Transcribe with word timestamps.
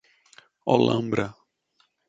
Holambra 0.65 1.27